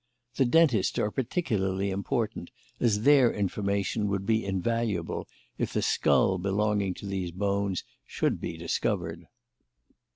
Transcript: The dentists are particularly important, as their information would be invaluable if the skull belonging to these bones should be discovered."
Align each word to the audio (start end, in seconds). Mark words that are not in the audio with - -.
The 0.33 0.45
dentists 0.45 0.97
are 0.97 1.11
particularly 1.11 1.91
important, 1.91 2.49
as 2.79 3.01
their 3.01 3.31
information 3.31 4.07
would 4.07 4.25
be 4.25 4.43
invaluable 4.43 5.27
if 5.59 5.73
the 5.73 5.83
skull 5.83 6.39
belonging 6.39 6.95
to 6.95 7.05
these 7.05 7.29
bones 7.29 7.83
should 8.07 8.41
be 8.41 8.57
discovered." 8.57 9.27